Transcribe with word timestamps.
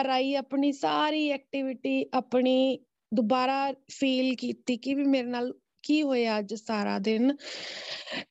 ਘਰ 0.00 0.08
ਆਈ, 0.08 0.34
ਆਪਣੀ 0.34 0.72
ਸਾਰੀ 0.72 1.28
ਐਕਟੀਵਿਟੀ 1.28 2.04
ਆਪਣੀ 2.14 2.78
ਦੁਬਾਰਾ 3.14 3.72
ਫੀਲ 3.90 4.34
ਕੀਤੀ 4.34 4.76
ਕਿ 4.76 4.94
ਵੀ 4.94 5.04
ਮੇਰੇ 5.04 5.28
ਨਾਲ 5.28 5.52
ਕੀ 5.82 6.02
ਹੋਇਆ 6.02 6.38
ਅੱਜ 6.38 6.54
ਸਾਰਾ 6.54 6.98
ਦਿਨ। 6.98 7.36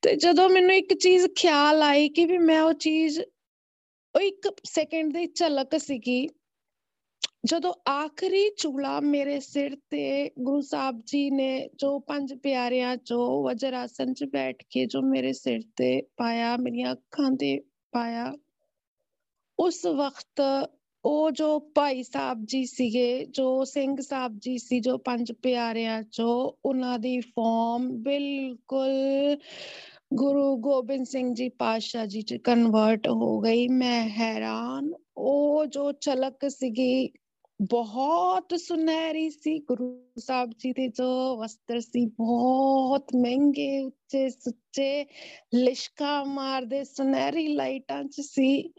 ਤੇ 0.02 0.14
ਜਦੋਂ 0.16 0.48
ਮੈਨੂੰ 0.48 0.74
ਇੱਕ 0.74 0.94
ਚੀਜ਼ 0.94 1.26
ਖਿਆਲ 1.36 1.82
ਆਈ 1.82 2.08
ਕਿ 2.08 2.24
ਵੀ 2.24 2.38
ਮੈਂ 2.38 2.62
ਉਹ 2.62 2.72
ਚੀਜ਼ 2.72 3.20
ਉਹ 4.14 4.20
ਇੱਕ 4.20 4.48
ਸੈਕਿੰਡ 4.64 5.12
ਦੀ 5.12 5.26
ਝਲਕ 5.26 5.76
ਸੀਗੀ, 5.80 6.28
ਜਦੋਂ 7.44 7.72
ਆਖਰੀ 7.90 8.48
ਚੂਲਾ 8.50 9.00
ਮੇਰੇ 9.00 9.38
ਸਿਰ 9.40 9.76
ਤੇ 9.90 10.30
ਗੁਰੂ 10.38 10.60
ਸਾਹਿਬ 10.60 11.00
ਜੀ 11.06 11.30
ਨੇ 11.30 11.68
ਜੋ 11.74 11.98
ਪੰਜ 11.98 12.34
ਪਿਆਰਿਆਂ 12.34 12.96
ਚੋਂ 12.96 13.44
ਵਜਰ 13.44 13.74
ਆਸਨ 13.74 14.14
'ਚ 14.14 14.24
ਬੈਠ 14.24 14.62
ਕੇ 14.70 14.86
ਜੋ 14.86 15.02
ਮੇਰੇ 15.02 15.32
ਸਿਰ 15.32 15.60
ਤੇ 15.76 16.02
ਪਾਇਆ, 16.16 16.56
ਮੇਰੀਆਂ 16.56 16.92
ਅੱਖਾਂ 16.92 17.30
ਤੇ 17.30 17.58
ਪਾਇਆ, 17.92 18.32
ਉਸ 19.58 19.86
ਵਕਤ 19.86 20.42
ਉਹ 21.04 21.30
ਜੋ 21.30 21.58
ਭਾਈ 21.58 22.02
ਸਾਹਿਬ 22.02 22.44
ਜੀ 22.44 22.66
ਸੀਗੇ, 22.66 23.24
ਜੋ 23.24 23.64
ਸਿੰਘ 23.64 23.96
ਸਾਹਿਬ 24.00 24.38
ਜੀ 24.38 24.58
ਸੀ, 24.58 24.80
ਜੋ 24.80 24.98
ਪੰਜ 24.98 25.32
ਪਿਆਰਿਆਂ 25.32 26.02
ਚੋਂ 26.02 26.52
ਉਹਨਾਂ 26.64 26.98
ਦੀ 26.98 27.20
ਫਾਰਮ 27.20 27.88
ਬਿਲਕੁਲ 27.88 29.36
ਗੁਰੂ 30.14 30.56
ਗੋਬਿੰਦ 30.56 31.06
ਸਿੰਘ 31.06 31.34
ਜੀ 31.34 31.48
ਪਾਤਸ਼ਾਹ 31.48 32.06
ਜੀ 32.06 32.22
ਚ 32.22 32.34
ਕਨਵਰਟ 32.34 33.08
ਹੋ 33.08 33.40
ਗਈ। 33.40 33.68
ਮੈਂ 33.68 34.08
ਹੈਰਾਨ, 34.08 34.92
ਉਹ 35.16 35.66
ਜੋ 35.66 35.92
ਝਲਕ 35.92 36.50
ਸੀਗੀ, 36.50 37.08
ਬਹੁਤ 37.62 38.60
ਸੁਨਹਿਰੀ 38.60 39.30
ਸੀ। 39.30 39.58
ਗੁਰੂ 39.58 40.02
ਸਾਹਿਬ 40.18 40.50
ਜੀ 40.58 40.72
ਦੇ 40.72 40.88
ਜੋ 40.88 41.36
ਵਸਤਰ 41.36 41.80
ਸੀ, 41.80 42.06
ਬਹੁਤ 42.06 43.04
ਮਹਿੰਗੇ 43.16 43.80
ਉੱਚੇ 43.80 44.28
ਸੁੱਚੇ 44.28 45.06
ਲਿਸ਼ਕਾ 45.54 46.24
ਮਾਰਦੇ 46.24 46.84
ਸੁਨਹਿਰੀ 46.84 47.48
ਲਾਈਟਾਂ 47.48 48.04
ਚ 48.04 48.20
ਸੀ। 48.20 48.72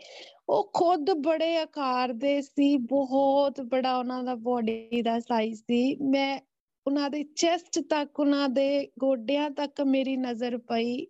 ਉਹ 0.52 0.72
ਖੁਦ 0.74 1.12
ਬੜੇ 1.12 1.58
ਆਕਾਰ 1.58 2.14
ਦੇ 2.14 2.42
ਸੀ, 2.42 2.78
ਬਹੁਤ 2.78 3.62
ਬੜਾ 3.62 3.98
ਉਹਨਾਂ 3.98 4.24
ਦਾ 4.24 4.36
ਬੋਡੀ 4.36 5.02
ਦਾ 5.02 5.20
ਸਾਈਜ਼ 5.20 5.60
ਸੀ। 5.60 5.96
ਮੈਂ 5.96 6.40
ਉਹਨਾਂ 6.88 7.10
ਦੇ 7.10 7.24
ਚੈਸਟ 7.24 7.80
ਤੱਕ, 7.80 8.20
ਉਹਨਾਂ 8.20 8.50
ਦੇ 8.50 8.88
ਗੋਡਿਆਂ 9.00 9.52
ਤੱਕ 9.52 9.82
ਮੇਰੀ 9.82 10.18
ਨਜ਼ਰ 10.18 10.58
ਪਈ, 10.58 11.08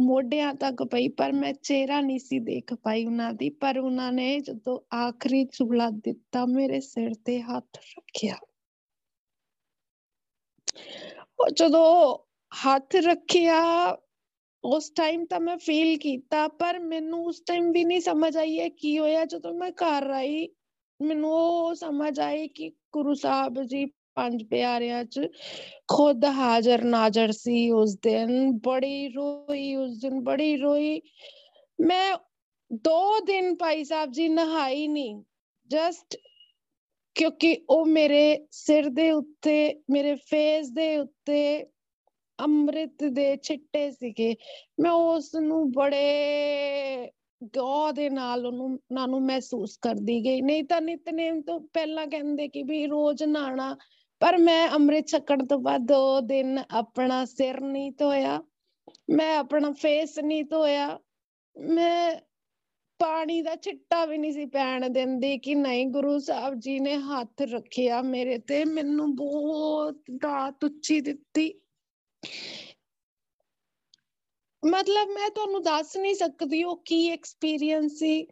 ਮੋਢਿਆਂ 0.00 0.54
ਤੱਕ 0.54 0.82
ਪਈ, 0.82 1.08
ਪਰ 1.08 1.32
ਮੈਂ 1.32 1.52
ਚਿਹਰਾ 1.52 2.00
ਨਹੀਂ 2.00 2.18
ਸੀ 2.18 2.38
ਦੇਖ 2.38 2.74
ਪਾਈ 2.74 3.04
ਉਹਨਾਂ 3.04 3.32
ਦੀ। 3.32 3.50
ਪਰ 3.50 3.78
ਉਹਨਾਂ 3.78 4.12
ਨੇ 4.12 4.40
ਜਦੋਂ 4.40 4.96
ਆਖਰੀ 4.96 5.44
ਚੂਲਾ 5.44 5.90
ਦਿੱਤਾ, 5.90 6.46
ਮੇਰੇ 6.46 6.80
ਸਿਰ 6.80 7.14
ਤੇ 7.24 7.40
ਹੱਥ 7.40 7.76
ਰੱਖਿਆ। 7.76 8.36
ਉਹ 11.40 11.48
ਜਦੋਂ 11.48 12.18
ਹੱਥ 12.66 12.96
ਰੱਖਿਆ 12.96 13.62
ਉਸ 14.66 14.90
ਟਾਈਮ 14.90 15.24
ਤਾਂ 15.24 15.40
ਮੈਂ 15.40 15.56
ਫੀਲ 15.56 15.98
ਕੀਤਾ, 15.98 16.48
ਪਰ 16.48 16.78
ਮੈਨੂੰ 16.78 17.24
ਉਸ 17.24 17.42
ਟਾਈਮ 17.46 17.72
ਵੀ 17.72 17.84
ਨਹੀਂ 17.84 18.00
ਸਮਝ 18.00 18.36
ਆਈ 18.36 18.60
ਹੈ 18.60 18.68
ਕੀ 18.68 18.98
ਹੋਇਆ। 18.98 19.24
ਜਦੋਂ 19.24 19.54
ਮੈਂ 19.54 19.70
ਘਰ 19.70 20.10
ਆਈ, 20.10 20.48
ਮੈਨੂੰ 21.02 21.32
ਉਹ 21.32 21.74
ਸਮਝ 21.74 22.20
ਆਈ 22.20 22.48
ਕਿ 22.48 22.72
ਗੁਰੂ 22.92 23.14
ਸਾਹਿਬ 23.14 23.62
ਜੀ 23.62 23.84
ਪੰਜ 23.84 24.44
ਪਿਆਰਿਆਂ 24.44 25.04
ਚ 25.04 25.28
ਖੁਦ 25.88 26.24
ਹਾਜ਼ਰ 26.24 26.84
ਨਾਜ਼ਰ 26.84 27.32
ਸੀ 27.32 27.70
ਉਸ 27.70 27.98
ਦਿਨ। 28.02 28.52
ਬੜੀ 28.52 29.08
ਰੋਈ 29.08 29.74
ਉਸ 29.74 29.98
ਦਿਨ, 29.98 30.20
ਬੜੀ 30.20 30.56
ਰੋਈ। 30.56 31.02
ਮੈਂ 31.80 32.16
ਦੋ 32.72 33.20
ਦਿਨ 33.20 33.56
ਭਾਈ 33.56 33.84
ਸਾਹਿਬ 33.84 34.12
ਜੀ 34.12 34.28
ਨਹਾਈ 34.28 34.88
ਨਹੀਂ। 34.88 35.22
ਜਸਟ 35.66 36.16
ਕਿਉਂਕਿ 37.14 37.56
ਉਹ 37.70 37.86
ਮੇਰੇ 37.86 38.46
ਸਿਰ 38.50 38.88
ਦੇ 38.88 39.10
ਉੱਤੇ, 39.10 39.82
ਮੇਰੇ 39.90 40.14
ਫੇਸ 40.14 40.70
ਦੇ 40.70 40.96
ਉੱਤੇ 40.96 41.66
ਅੰਮ੍ਰਿਤ 42.38 43.04
ਦੇ 43.04 43.36
ਛਿੱਟੇ 43.36 43.90
ਸੀਗੇ, 43.90 44.34
ਮੈਂ 44.80 44.90
ਉਸ 44.90 45.34
ਨੂੰ 45.34 45.70
ਬੜੇ 45.72 47.10
ਗੌ 47.54 47.92
ਦੇ 47.92 48.08
ਨਾਲ 48.10 48.46
ਉਹਨੂੰ 48.46 48.66
ਉਹਨਾਂ 48.66 49.06
ਨੂੰ 49.08 49.20
ਮਹਿਸੂਸ 49.22 49.76
ਕਰਦੀ 49.82 50.20
ਗਈ। 50.24 50.40
ਨਹੀਂ 50.40 50.64
ਤਾਂ 50.64 50.80
ਨਿਤਨੇਮ 50.80 51.40
ਤੋਂ 51.42 51.60
ਪਹਿਲਾਂ 51.74 52.06
ਕਹਿੰਦੇ 52.06 52.48
ਕਿ 52.48 52.62
ਵੀ 52.62 52.86
ਰੋਜ਼ 52.86 53.22
ਨਹਾਣਾ 53.22 53.76
ਪਰ 54.20 54.36
ਮੈਂ 54.38 54.68
ਅੰਮ੍ਰਿਤ 54.68 55.06
ਛਕਣ 55.06 55.46
ਤੋਂ 55.46 55.58
ਬਾਅਦ 55.58 55.86
ਦੋ 55.86 56.20
ਦਿਨ 56.20 56.58
ਆਪਣਾ 56.70 57.24
ਸਿਰ 57.24 57.60
ਨਹੀਂ 57.60 57.90
ਧੋਇਆ, 57.92 58.42
ਮੈਂ 59.10 59.36
ਆਪਣਾ 59.38 59.70
ਫੇਸ 59.72 60.18
ਨਹੀਂ 60.18 60.44
ਧੋਇਆ, 60.44 60.98
ਮੈਂ 61.56 62.16
ਪਾਣੀ 63.00 63.40
ਦਾ 63.42 63.54
ਛਿੱਟਾ 63.56 64.04
ਵੀ 64.04 64.18
ਨਹੀਂ 64.18 64.32
ਸੀ 64.32 64.44
ਪੈਣ 64.46 64.88
ਦਿੰਦੀ 64.88 65.38
ਕਿ 65.38 65.54
ਨਹੀਂ, 65.54 65.86
ਗੁਰੂ 65.86 66.18
ਸਾਹਿਬ 66.18 66.54
ਜੀ 66.54 66.78
ਨੇ 66.80 66.94
ਹੱਥ 66.94 67.42
ਰੱਖਿਆ 67.42 68.00
ਮੇਰੇ 68.02 68.38
ਤੇ, 68.38 68.64
ਮੈਨੂੰ 68.64 69.14
ਬਹੁਤ 69.16 70.00
ਦਾਤ 70.22 70.64
ਉੱਚੀ 70.64 71.00
ਦਿੱਤੀ। 71.00 71.52
ਮਤਲਬ 74.62 75.08
ਮੈਂ 75.08 75.30
ਤੁਹਾਨੂੰ 75.30 75.62
ਦੱਸ 75.62 75.96
ਨਹੀਂ 75.96 76.14
ਸਕਦੀ 76.14 76.62
ਉਹ 76.64 76.76
ਕੀ 76.84 77.08
ਐਕਸਪੀਰੀਅੰਸ 77.10 77.92
ਸੀ। 77.92 78.26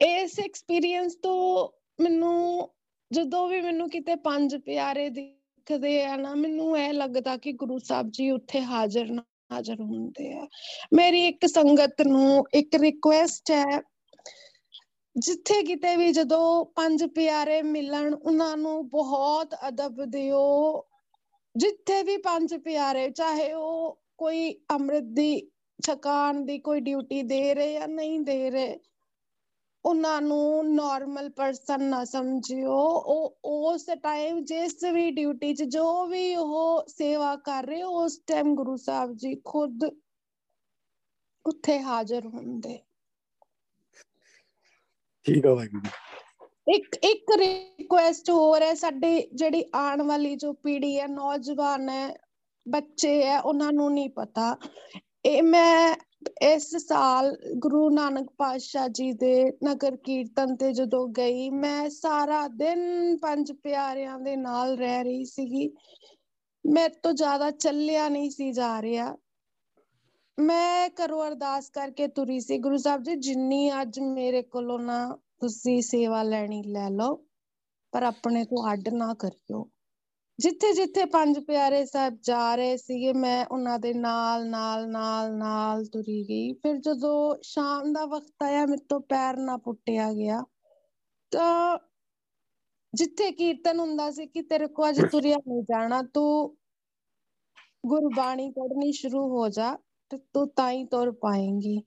ਇਸ 0.00 0.38
ਐਕਸਪੀਰੀਅੰਸ 0.40 1.14
ਤੋਂ 1.14 1.68
ਮੈਨੂੰ 2.00 2.70
ਜਦੋਂ 3.10 3.46
ਵੀ 3.48 3.60
ਮੈਨੂੰ 3.60 3.88
ਕਿਤੇ 3.90 4.14
ਪੰਜ 4.16 4.56
ਪਿਆਰੇ 4.56 5.08
ਦਿਖਦੇ 5.08 6.02
ਆ 6.04 6.16
ਨਾ, 6.16 6.34
ਮੈਨੂੰ 6.34 6.78
ਇਹ 6.78 6.92
ਲੱਗਦਾ 6.92 7.36
ਕਿ 7.36 7.52
ਗੁਰੂ 7.52 7.78
ਸਾਹਿਬ 7.78 8.10
ਜੀ 8.10 8.30
ਉੱਥੇ 8.30 8.60
ਹਾਜ਼ਰ 8.60 9.12
ਹਾਜ਼ਰ 9.52 9.80
ਹੁੰਦੇ 9.80 10.32
ਆ। 10.32 10.46
ਮੇਰੀ 10.94 11.26
ਇੱਕ 11.26 11.46
ਸੰਗਤ 11.46 12.02
ਨੂੰ 12.06 12.44
ਇੱਕ 12.54 12.74
ਰਿਕੁਐਸਟ 12.74 13.50
ਹੈ, 13.50 13.80
ਜਿੱਥੇ 15.16 15.62
ਕਿਤੇ 15.62 15.96
ਵੀ 15.96 16.12
ਜਦੋਂ 16.12 16.64
ਪੰਜ 16.64 17.04
ਪਿਆਰੇ 17.04 17.62
ਮਿਲਣ, 17.62 18.14
ਉਹਨਾਂ 18.14 18.56
ਨੂੰ 18.56 18.88
ਬਹੁਤ 18.88 19.54
ਅਦਬ 19.68 20.04
ਦਿਓ। 20.04 20.86
ਜਿੱਥੇ 21.54 22.02
ਵੀ 22.02 22.16
ਪੰਜ 22.16 22.54
ਪਿਆਰੇ, 22.54 23.08
ਚਾਹੇ 23.10 23.52
ਉਹ 23.52 23.98
ਕੋਈ 24.18 24.52
ਅੰਮ੍ਰਿਤ 24.70 25.04
ਦੀ 25.14 25.50
ਛਕਾਣ 25.78 26.40
ਦੀ 26.44 26.58
ਕੋਈ 26.58 26.80
ਡਿਊਟੀ 26.80 27.22
ਦੇ 27.22 27.54
ਰਹੇ 27.54 27.72
ਜਾਂ 27.72 27.88
ਨਹੀਂ 27.88 28.20
ਦੇ 28.20 28.50
ਰਹੇ, 28.50 28.78
ਉਹਨਾਂ 29.84 30.20
ਨੂੰ 30.22 30.74
ਨਾਰਮਲ 30.74 31.28
ਪਰਸਨ 31.30 31.82
ਨਾ 31.82 32.04
ਸਮਝਿਓ। 32.04 32.74
ਉਹ, 32.74 33.38
ਉਸ 33.44 33.86
ਟਾਈਮ 34.02 34.44
ਜਿਸ 34.44 34.84
ਵੀ 34.84 35.10
ਡਿਊਟੀ 35.10 35.54
'ਚ 35.54 35.62
ਜੋ 35.64 36.06
ਵੀ 36.06 36.34
ਉਹ 36.36 36.84
ਸੇਵਾ 36.88 37.34
ਕਰ 37.36 37.66
ਰਹੇ, 37.66 37.82
ਉਸ 37.82 38.18
ਟਾਈਮ 38.26 38.54
ਗੁਰੂ 38.54 38.76
ਸਾਹਿਬ 38.76 39.14
ਜੀ 39.16 39.34
ਖੁਦ 39.44 39.84
ਉੱਥੇ 41.46 41.78
ਹਾਜ਼ਰ 41.82 42.26
ਹੁੰਦੇ। 42.26 42.78
ਠੀਕ 45.26 45.46
ਆ 45.46 45.54
ਵਾਹਿਗੁਰੂ 45.54 45.90
ਇੱਕ 46.74 46.96
ਇੱਕ 47.04 47.36
ਰਿਕੁਐਸਟ 47.36 48.30
ਹੋਰ 48.30 48.62
ਹੈ, 48.62 48.74
ਸਾਡੀ 48.74 49.28
ਜਿਹੜੀ 49.34 49.64
ਆਉਣ 49.74 50.02
ਵਾਲੀ 50.02 50.36
ਜੋ 50.36 50.52
ਪੀੜ੍ਹੀ 50.52 51.00
ਹੈ, 51.00 51.06
ਨੌਜਵਾਨ 51.06 51.88
ਹੈ, 51.88 52.16
ਬੱਚੇ 52.68 53.26
ਹੈ, 53.26 53.40
ਉਹਨਾਂ 53.40 53.72
ਨੂੰ 53.72 53.92
ਨਹੀਂ 53.92 54.10
ਪਤਾ। 54.10 54.56
ਇਹ 55.24 55.42
ਮੈਂ 55.42 55.96
ਇਸ 56.42 56.76
ਸਾਲ 56.76 57.36
ਗੁਰੂ 57.56 57.90
ਨਾਨਕ 57.90 58.30
ਪਾਤਸ਼ਾਹ 58.38 58.88
ਜੀ 58.88 59.12
ਦੇ 59.12 59.52
ਨਗਰ 59.64 59.96
ਕੀਰਤਨ 59.96 60.56
ਤੇ 60.56 60.72
ਜਦੋਂ 60.72 61.08
ਗਈ, 61.08 61.50
ਮੈਂ 61.50 61.90
ਸਾਰਾ 61.90 62.48
ਦਿਨ 62.48 63.16
ਪੰਜ 63.16 63.52
ਪਿਆਰਿਆਂ 63.52 64.18
ਦੇ 64.18 64.36
ਨਾਲ 64.36 64.78
ਰਹਿ 64.78 65.04
ਰਹੀ 65.04 65.24
ਸੀਗੀ। 65.24 65.70
ਮੇਰੇ 66.66 66.94
ਤੋਂ 67.02 67.12
ਜ਼ਿਆਦਾ 67.12 67.50
ਚੱਲਿਆ 67.50 68.08
ਨਹੀਂ 68.08 68.30
ਸੀ 68.30 68.52
ਜਾ 68.52 68.82
ਰਿਹਾ। 68.82 69.16
ਮੈਂ 70.40 70.90
ਕਰੋ 70.90 71.26
ਅਰਦਾਸ 71.28 71.70
ਕਰਕੇ 71.70 72.06
ਤੁਰੀ 72.06 72.40
ਸੀ। 72.40 72.58
ਗੁਰੂ 72.58 72.76
ਸਾਹਿਬ 72.76 73.02
ਜੀ, 73.02 73.16
ਜਿੰਨੀ 73.16 73.72
ਅੱਜ 73.82 74.00
ਮੇਰੇ 74.00 74.42
ਕੋਲੋਂ 74.42 74.78
ਨਾ 74.78 75.18
ਤੁਸੀਂ 75.42 75.82
ਸੇਵਾ 75.82 76.22
ਲੈਣੀ 76.22 76.62
ਲੈ 76.62 76.88
ਲਓ, 76.90 77.16
ਪਰ 77.92 78.02
ਆਪਣੇ 78.02 78.44
ਤੋਂ 78.44 78.72
ਅੱਡ 78.72 78.88
ਨਾ 78.88 79.14
ਕਰਿਓ। 79.14 79.70
ਜਿੱਥੇ 80.38 80.72
ਜਿੱਥੇ 80.72 81.04
ਪੰਜ 81.04 81.38
ਪਿਆਰੇ 81.38 81.84
ਸਾਹਿਬ 81.86 82.18
ਜਾ 82.22 82.54
ਰਹੇ 82.54 82.76
ਸੀਗੇ, 82.76 83.12
ਮੈਂ 83.12 83.46
ਉਹਨਾਂ 83.46 83.78
ਦੇ 83.78 83.92
ਨਾਲ 83.94 84.48
ਨਾਲ 84.48 84.88
ਨਾਲ 84.90 85.36
ਨਾਲ 85.36 85.84
ਤੁਰੀ 85.84 86.22
ਗਈ। 86.28 86.52
ਫਿਰ 86.52 86.76
ਜਦੋਂ 86.76 87.36
ਸ਼ਾਮ 87.42 87.92
ਦਾ 87.92 88.04
ਵਕਤ 88.06 88.42
ਆਇਆ, 88.42 88.66
ਮੇਰੇ 88.66 88.84
ਤੋਂ 88.88 89.00
ਪੈਰ 89.00 89.36
ਨਾ 89.36 89.56
ਪੁੱਟਿਆ 89.56 90.12
ਗਿਆ, 90.12 90.42
ਤਾਂ 91.32 91.78
ਜਿੱਥੇ 92.94 93.30
ਕੀਰਤਨ 93.32 93.80
ਹੁੰਦਾ 93.80 94.10
ਸੀ 94.10 94.26
ਕਿ 94.26 94.42
ਤੇਰੇ 94.42 94.66
ਕੋ 94.66 94.88
ਅੱਜ 94.88 95.00
ਤੁਰਿਆ 95.12 95.36
ਨਹੀਂ 95.36 95.62
ਜਾਣਾ, 95.62 96.02
ਤੂੰ 96.02 96.56
ਗੁਰਬਾਣੀ 97.86 98.50
ਪੜ੍ਹਨੀ 98.50 98.92
ਸ਼ੁਰੂ 98.92 99.28
ਹੋ 99.28 99.48
ਜਾ 99.48 99.76
ਤੇ 100.10 100.18
ਤੂੰ 100.18 100.48
ਤਾਂ 100.48 100.70
ਹੀ 100.70 100.84
ਤੁਰ 100.84 101.10
ਪਾਏਂਗੀ। 101.12 101.78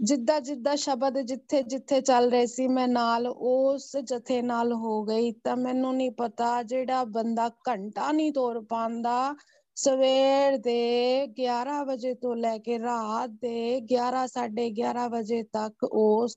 ਜਿੱਦਾਂ 0.00 0.40
ਜਿੱਦਾਂ 0.40 0.74
ਸ਼ਬਦ 0.76 1.18
ਜਿੱਥੇ 1.20 1.62
ਜਿੱਥੇ 1.64 2.00
ਚੱਲ 2.00 2.30
ਰਹੇ 2.30 2.46
ਸੀ, 2.46 2.66
ਮੈਂ 2.68 2.86
ਨਾਲ 2.88 3.26
ਉਸ 3.28 3.96
ਜਥੇ 4.04 4.40
ਨਾਲ 4.42 4.72
ਹੋ 4.74 5.02
ਗਈ। 5.04 5.30
ਤਾਂ 5.44 5.56
ਮੈਨੂੰ 5.56 5.94
ਨਹੀਂ 5.96 6.10
ਪਤਾ 6.12 6.62
ਜਿਹੜਾ 6.64 7.04
ਬੰਦਾ 7.08 7.48
ਘੰਟਾ 7.68 8.10
ਨਹੀਂ 8.12 8.32
ਤੋਰ 8.32 8.60
ਪਾਉਂਦਾ, 8.64 9.34
ਸਵੇਰ 9.76 10.56
ਦੇ 10.58 11.26
11 11.36 11.82
ਵਜੇ 11.84 12.14
ਤੋਂ 12.14 12.34
ਲੈ 12.36 12.56
ਕੇ 12.58 12.78
ਰਾਤ 12.78 13.30
ਦੇ 13.40 13.80
11 13.88 14.26
11:30 14.28 15.08
ਵਜੇ 15.08 15.42
ਤੱਕ 15.52 15.84
ਉਸ 15.84 16.36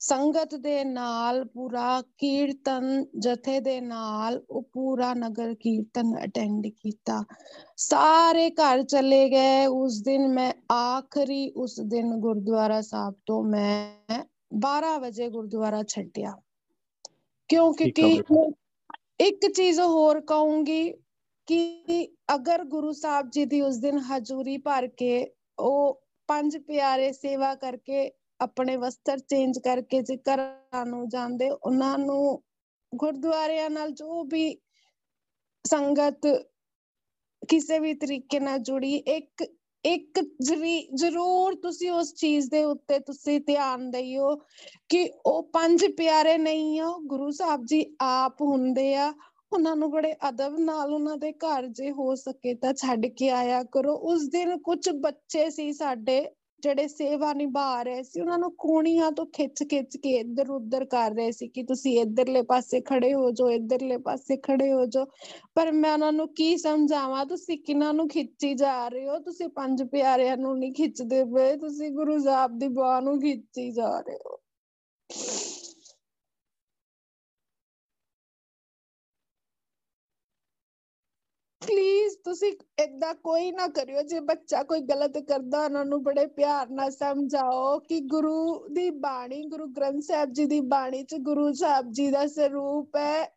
ਸੰਗਤ 0.00 0.54
ਦੇ 0.54 0.84
ਨਾਲ 0.84 1.44
ਪੂਰਾ 1.44 2.02
ਕੀਰਤਨ 2.18 3.06
ਜਥੇ 3.18 3.60
ਦੇ 3.60 3.80
ਨਾਲ 3.80 4.42
ਉਹ 4.50 4.62
ਪੂਰਾ 4.72 5.14
ਨਗਰ 5.14 5.54
ਕੀਰਤਨ 5.54 6.14
ਅਟੈਂਡ 6.24 6.66
ਕੀਤਾ। 6.66 7.24
ਸਾਰੇ 7.76 8.50
ਘਰ 8.50 8.82
ਚਲੇ 8.82 9.28
ਗਏ। 9.30 9.66
ਉਸ 9.66 10.02
ਦਿਨ 10.02 10.28
ਮੈਂ 10.28 10.52
ਆਖਰੀ 10.72 11.50
ਉਸ 11.50 11.80
ਦਿਨ 11.80 12.16
ਗੁਰਦੁਆਰਾ 12.16 12.80
ਸਾਹਿਬ 12.80 13.14
ਤੋਂ 13.26 13.42
ਮੈਂ 13.44 14.24
12 14.58 14.98
ਵਜੇ 14.98 15.28
ਗੁਰਦੁਆਰਾ 15.28 15.82
ਛੱਡਿਆ। 15.82 16.32
ਕਿਉਂਕਿ 17.48 17.90
ਕਿ 17.90 18.22
ਇੱਕ 19.20 19.52
ਚੀਜ਼ 19.52 19.80
ਹੋਰ 19.80 20.20
ਕਹੂੰਗੀ 20.20 20.92
ਕਿ 21.46 22.08
ਅਗਰ 22.34 22.64
ਗੁਰੂ 22.64 22.92
ਸਾਹਿਬ 22.92 23.30
ਜੀ 23.30 23.44
ਦੀ 23.44 23.60
ਉਸ 23.60 23.76
ਦਿਨ 23.76 23.98
ਹਜ਼ੂਰੀ 23.98 24.58
ਭਰ 24.58 24.86
ਕੇ 24.86 25.32
ਉਹ 25.58 26.02
ਪੰਜ 26.28 26.56
ਪਿਆਰੇ 26.56 27.12
ਸੇਵਾ 27.12 27.54
ਕਰਕੇ 27.54 28.10
ਆਪਣੇ 28.40 28.76
ਵਸਤਰ 28.76 29.18
ਚੇਂਜ 29.20 29.58
ਕਰਕੇ 29.58 30.00
ਜੇ 30.02 30.16
ਘਰਾਂ 30.28 30.84
ਨੂੰ 30.86 31.08
ਜਾਂਦੇ, 31.08 31.50
ਉਹਨਾਂ 31.50 31.96
ਨੂੰ 31.98 32.42
ਗੁਰਦੁਆਰਿਆਂ 32.92 33.70
ਨਾਲ 33.70 33.90
ਜੋ 33.92 34.22
ਵੀ 34.24 34.56
ਸੰਗਤ 35.64 36.26
ਕਿਸੇ 37.42 37.78
ਵੀ 37.78 37.94
ਤਰੀਕੇ 37.94 38.40
ਨਾਲ 38.40 38.58
ਜੁੜੀ, 38.58 38.94
ਇੱਕ 38.96 39.44
ਇੱਕ 39.84 40.18
ਜ਼ਰੂਰ 40.94 41.54
ਤੁਸੀਂ 41.54 41.90
ਉਸ 41.90 42.12
ਚੀਜ਼ 42.14 42.48
ਦੇ 42.50 42.62
ਉੱਤੇ 42.64 42.98
ਤੁਸੀਂ 42.98 43.40
ਧਿਆਨ 43.40 43.90
ਦਈਓ 43.90 44.34
ਕਿ 44.88 45.08
ਉਹ 45.26 45.42
ਪੰਜ 45.52 45.84
ਪਿਆਰੇ 45.96 46.36
ਨਹੀਂ 46.38 46.80
ਆ 46.80 46.90
ਗੁਰੂ 47.06 47.30
ਸਾਹਿਬ 47.30 47.64
ਜੀ 47.64 47.84
ਆਪ 48.00 48.42
ਹੁੰਦੇ 48.42 48.94
ਆ, 48.94 49.12
ਉਹਨਾਂ 49.52 49.74
ਨੂੰ 49.76 49.90
ਬੜੇ 49.90 50.12
ਅਦਬ 50.28 50.58
ਨਾਲ 50.60 50.92
ਉਹਨਾਂ 50.94 51.16
ਦੇ 51.16 51.32
ਘਰ 51.34 51.66
ਜੇ 51.68 51.90
ਹੋ 51.90 52.14
ਸਕੇ 52.14 52.54
ਤਾਂ 52.54 52.72
ਛੱਡ 52.74 53.06
ਕੇ 53.06 53.28
ਆਇਆ 53.30 53.62
ਕਰੋ। 53.72 53.94
ਉਸ 54.04 54.28
ਦਿਨ 54.28 54.56
ਕੁਝ 54.58 54.88
ਬੱਚੇ 54.90 55.48
ਸੀ 55.50 55.72
ਸਾਡੇ 55.72 56.24
ਜਿਹੜੇ 56.62 56.88
ਸੇਵਾ 56.88 57.32
ਨਿਭਾ 57.32 57.82
ਰਹੇ 57.82 58.02
ਸੀ, 58.02 58.20
ਉਹਨਾਂ 58.20 58.38
ਨੂੰ 58.38 58.50
ਕੋਣੀਆਂ 58.58 59.10
ਤੋਂ 59.12 59.26
ਖਿੱਚ 59.26 59.62
ਖਿੱਚ 59.64 59.96
ਕੇ 59.96 60.10
ਇੱਧਰ 60.10 60.50
ਉੱਧਰ 60.50 60.84
ਕਰ 60.84 61.10
ਰਹੇ 61.10 61.30
ਸੀ 61.32 61.48
ਕਿ 61.48 61.62
ਤੁਸੀਂ 61.62 62.00
ਇੱਧਰਲੇ 62.00 62.42
ਪਾਸੇ 62.42 62.80
ਖੜੇ 62.80 63.12
ਹੋ 63.14 63.30
ਜਾਓ, 63.30 63.50
ਇੱਧਰਲੇ 63.50 63.96
ਪਾਸੇ 63.98 64.36
ਖੜੇ 64.36 64.72
ਹੋ 64.72 64.86
ਜਾਓ। 64.86 65.06
ਪਰ 65.54 65.72
ਮੈਂ 65.72 65.92
ਉਹਨਾਂ 65.92 66.12
ਨੂੰ 66.12 66.28
ਕੀ 66.34 66.56
ਸਮਝਾਵਾਂ? 66.56 67.26
ਤੁਸੀਂ 67.26 67.58
ਕਿਨਾਂ 67.58 67.92
ਨੂੰ 67.94 68.08
ਖਿੱਚੀ 68.08 68.54
ਜਾ 68.54 68.88
ਰਹੇ 68.88 69.08
ਹੋ? 69.08 69.18
ਤੁਸੀਂ 69.18 69.48
ਪੰਜ 69.48 69.82
ਪਿਆਰਿਆਂ 69.82 70.36
ਨੂੰ 70.36 70.58
ਨਹੀਂ 70.58 70.72
ਖਿੱਚਦੇ 70.72 71.24
ਪਏ, 71.24 71.56
ਤੁਸੀਂ 71.56 71.90
ਗੁਰੂ 71.90 72.18
ਸਾਹਿਬ 72.18 72.58
ਦੀ 72.58 72.68
ਬਾਹ 72.68 73.00
ਨੂੰ 73.00 73.20
ਖਿੱਚੀ 73.20 73.70
ਜਾ 73.70 74.00
ਰਹੇ 74.00 74.18
ਹੋ। 74.26 74.40
ਤੁਸੀਂ 82.26 82.52
ਏਦਾਂ 82.80 83.14
ਕੋਈ 83.14 83.50
ਨਾ 83.50 83.68
ਕਰਿਓ, 83.68 84.02
ਜੇ 84.02 84.20
ਬੱਚਾ 84.20 84.62
ਕੋਈ 84.62 84.80
ਗਲਤ 84.80 85.18
ਕਰਦਾ, 85.18 85.64
ਉਹਨਾਂ 85.64 85.84
ਨੂੰ 85.84 86.02
ਬੜੇ 86.02 86.26
ਪਿਆਰ 86.26 86.70
ਨਾਲ 86.70 86.90
ਸਮਝਾਓ 86.90 87.78
ਕਿ 87.78 88.00
ਗੁਰੂ 88.00 88.68
ਦੀ 88.68 88.90
ਬਾਣੀ, 88.90 89.44
ਗੁਰੂ 89.44 89.66
ਗ੍ਰੰਥ 89.66 90.02
ਸਾਹਿਬ 90.02 90.32
ਜੀ 90.32 90.46
ਦੀ 90.46 90.60
ਬਾਣੀ 90.60 91.02
ਚ 91.02 91.14
ਗੁਰੂ 91.14 91.52
ਸਾਹਿਬ 91.52 91.92
ਜੀ 91.92 92.10
ਦਾ 92.10 92.26
ਸਰੂਪ 92.26 92.96
ਹੈ। 92.96 93.36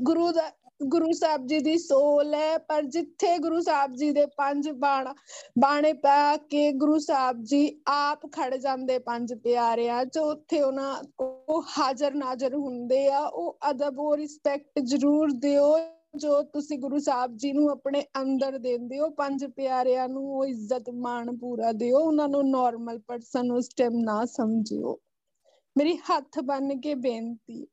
ਗੁਰੂ 0.00 0.32
ਦਾ, 0.32 0.50
ਗੁਰੂ 0.82 1.12
ਸਾਹਿਬ 1.12 1.46
ਜੀ 1.46 1.58
ਦੀ 1.58 1.78
ਸੋਲ 1.78 2.34
ਹੈ, 2.34 2.58
ਪਰ 2.58 2.82
ਜਿੱਥੇ 2.82 3.38
ਗੁਰੂ 3.38 3.60
ਸਾਹਿਬ 3.60 3.94
ਜੀ 3.94 4.10
ਦੇ 4.10 4.26
ਪੰਜ 4.26 4.70
ਬਾਣ, 4.70 5.14
ਬਾਣੇ 5.58 5.92
ਪਾ 5.92 6.36
ਕੇ 6.36 6.72
ਗੁਰੂ 6.72 6.98
ਸਾਹਿਬ 6.98 7.42
ਜੀ 7.42 7.82
ਆਪ 7.86 8.26
ਖੜ 8.32 8.56
ਜਾਂਦੇ 8.56 8.98
ਪੰਜ 8.98 9.34
ਪਿਆਰਿਆਂ 9.34 10.04
ਚ, 10.04 10.18
ਉੱਥੇ 10.18 10.62
ਉਹਨਾਂ 10.62 11.02
ਉਹ 11.20 11.62
ਹਾਜ਼ਰ 11.78 12.14
ਨਾਜ਼ਰ 12.14 12.54
ਹੁੰਦੇ 12.54 13.08
ਆ। 13.08 13.20
ਉਹ 13.20 13.58
ਅਦਬ 13.70 13.98
ਉਹ 13.98 14.16
ਰਿਸਪੈਕਟ 14.16 14.80
ਜ਼ਰੂਰ 14.80 15.32
ਦਿਓ। 15.32 15.76
ਜੋ 16.14 16.42
ਤੁਸੀਂ 16.42 16.78
ਗੁਰੂ 16.78 16.98
ਸਾਹਿਬ 16.98 17.36
ਜੀ 17.36 17.52
ਨੂੰ 17.52 17.68
ਆਪਣੇ 17.70 18.02
ਅੰਦਰ 18.20 18.56
ਦਿੰਦੇ 18.58 18.98
ਹੋ 18.98 19.08
ਪੰਜ 19.10 19.44
ਪਿਆਰਿਆਂ 19.46 20.08
ਨੂੰ 20.08 20.24
ਉਹ 20.30 20.44
ਇੱਜ਼ਤ 20.44 20.90
ਮਾਣ 20.96 21.36
ਪੂਰਾ 21.36 21.70
ਦਿਓ 21.72 21.98
ਉਹਨਾਂ 21.98 22.28
ਨੂੰ 22.28 22.42
ਨਾਰਮਲ 22.50 22.98
ਪਰਸਨ 22.98 23.50
ਉਸ 23.52 23.68
ਟਾਈਮ 23.76 23.98
ਨਾ 24.00 24.24
ਸਮਝਿਓ। 24.24 24.96
ਮੇਰੀ 25.76 25.96
ਹੱਥ 26.10 26.38
ਬੰਨ 26.40 26.80
ਕੇ 26.80 26.94
ਬੇਨਤੀ 26.94 27.66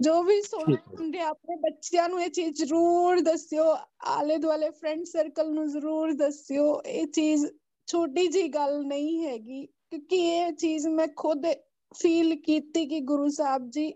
ਜੋ 0.00 0.22
ਵੀ 0.22 0.40
ਸੁਣਦੇ 0.42 1.20
ਆਪਣੇ 1.20 1.56
ਬੱਚਿਆਂ 1.60 2.08
ਨੂੰ 2.08 2.20
ਇਹ 2.22 2.30
ਚੀਜ਼ 2.30 2.56
ਜ਼ਰੂਰ 2.56 3.20
ਦੱਸਿਓ 3.20 3.64
ਆਲੇ 4.08 4.36
ਦੁਆਲੇ 4.38 4.70
ਫਰੈਂਡ 4.70 5.04
ਸਰਕਲ 5.04 5.52
ਨੂੰ 5.54 5.68
ਜ਼ਰੂਰ 5.68 6.12
ਦੱਸਿਓ 6.14 6.80
ਇਹ 6.86 7.06
ਚੀਜ਼ 7.06 7.46
ਛੋਟੀ 7.88 8.26
ਜੀ 8.26 8.46
ਗੱਲ 8.48 8.82
ਨਹੀਂ 8.84 9.24
ਹੈਗੀ 9.26 9.64
ਕਿਉਂਕਿ 9.66 10.16
ਇਹ 10.28 10.52
ਚੀਜ਼ 10.52 10.86
ਮੈਂ 10.88 11.06
ਖੁਦ 11.16 11.46
ਫੀਲ 11.92 12.34
ਕੀਤੀ 12.36 12.86
ਕਿ 12.86 13.00
ਗੁਰੂ 13.04 13.28
ਸਾਹਿਬ 13.28 13.70
ਜੀ 13.70 13.92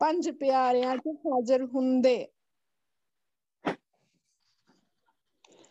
ਪੰਜ 0.00 0.30
ਪਿਆਰਿਆਂ 0.30 0.96
'ਚ 0.96 1.16
ਹਾਜ਼ਰ 1.26 1.64
ਹੁੰਦੇ। 1.64 2.16